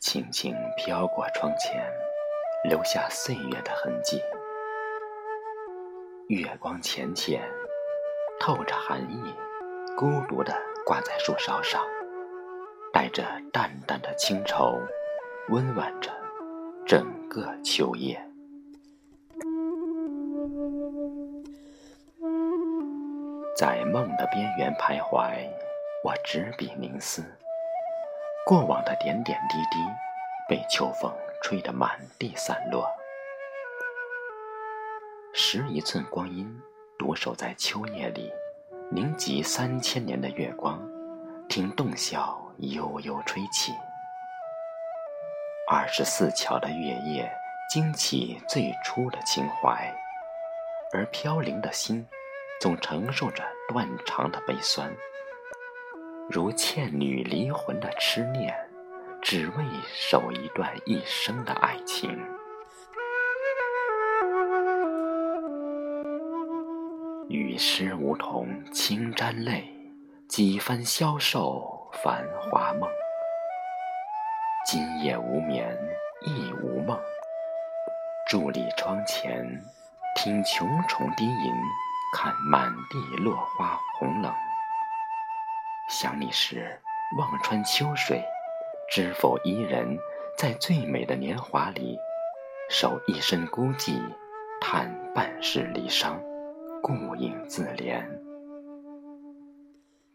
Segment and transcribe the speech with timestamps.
[0.00, 1.78] 轻轻飘过窗前，
[2.64, 4.18] 留下岁月的痕迹。
[6.28, 7.42] 月光浅浅，
[8.40, 9.34] 透着寒意，
[9.98, 10.54] 孤独地
[10.86, 11.84] 挂在树梢上，
[12.94, 13.22] 带着
[13.52, 14.80] 淡淡的清愁，
[15.50, 16.10] 温婉着
[16.86, 18.18] 整个秋夜。
[23.54, 25.46] 在梦的边缘徘徊，
[26.02, 27.22] 我执笔凝思，
[28.46, 29.78] 过往的点点滴滴，
[30.48, 31.12] 被秋风
[31.42, 32.90] 吹得满地散落。
[35.32, 36.60] 拾一寸光阴，
[36.98, 38.32] 独守在秋夜里，
[38.90, 40.80] 凝集三千年的月光，
[41.48, 43.72] 听洞箫悠悠吹起。
[45.70, 47.30] 二十四桥的月夜，
[47.70, 49.94] 惊起最初的情怀，
[50.92, 52.06] 而飘零的心。
[52.60, 54.94] 总承受着断肠的悲酸，
[56.32, 58.54] 如倩女离魂的痴念，
[59.20, 62.16] 只为守一段一生的爱情。
[67.28, 69.64] 与诗梧桐轻沾泪，
[70.28, 72.88] 几番消瘦繁华梦。
[74.64, 75.76] 今夜无眠
[76.24, 76.96] 亦无梦，
[78.30, 79.60] 伫立窗前，
[80.14, 81.52] 听茕虫低吟。
[82.12, 84.34] 看满地落花红冷，
[85.90, 86.80] 想你时
[87.18, 88.22] 望穿秋水，
[88.88, 89.98] 知否伊人，
[90.38, 91.98] 在最美的年华里，
[92.70, 94.00] 守一身孤寂，
[94.60, 96.16] 叹半世离殇，
[96.80, 98.06] 顾影自怜。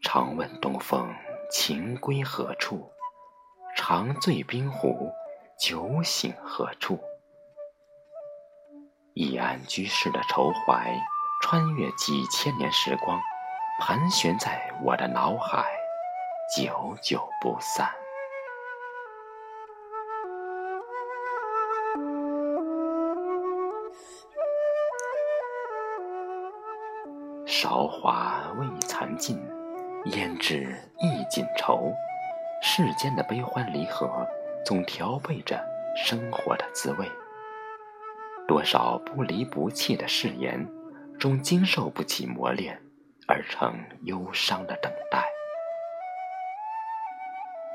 [0.00, 1.14] 常问东风
[1.50, 2.90] 情归何处？
[3.76, 5.12] 长醉冰湖，
[5.60, 6.98] 酒醒何处？
[9.12, 10.90] 一安居士的愁怀。
[11.42, 13.20] 穿越几千年时光，
[13.78, 15.64] 盘旋在我的脑海，
[16.56, 17.88] 久久不散。
[27.44, 29.38] 韶华未残尽，
[30.06, 31.92] 胭脂亦锦愁。
[32.62, 34.26] 世间的悲欢离合，
[34.64, 35.62] 总调配着
[35.94, 37.06] 生活的滋味。
[38.48, 40.66] 多少不离不弃的誓言。
[41.18, 42.78] 终经受不起磨练，
[43.28, 45.24] 而成忧伤的等待。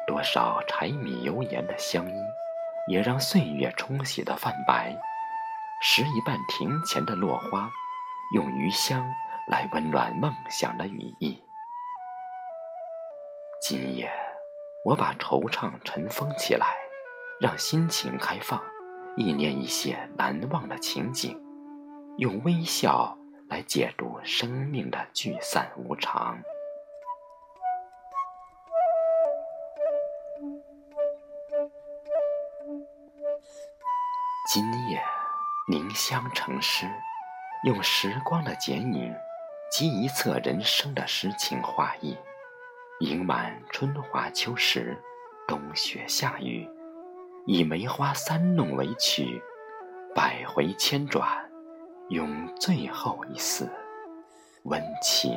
[0.08, 2.24] 多少柴米油盐的乡音，
[2.88, 4.96] 也让岁月冲洗的泛白。
[5.82, 7.70] 拾一半庭前的落花，
[8.36, 9.04] 用余香
[9.48, 11.42] 来温暖梦想的羽翼。
[13.62, 14.12] 今夜，
[14.86, 16.68] 我把惆怅尘封起来，
[17.40, 18.62] 让心情开放，
[19.16, 21.40] 意念一些难忘的情景，
[22.18, 23.18] 用微笑。
[23.52, 26.42] 来解读生命的聚散无常。
[34.50, 35.04] 今夜
[35.70, 36.90] 凝香成诗，
[37.66, 39.14] 用时光的剪影，
[39.70, 42.18] 集一册人生的诗情画意，
[43.02, 44.98] 盈满春华秋实，
[45.46, 46.70] 冬雪夏雨，
[47.46, 49.44] 以梅花三弄为曲，
[50.16, 51.51] 百回千转。
[52.12, 52.30] 用
[52.60, 53.66] 最后一丝
[54.64, 55.32] 温情。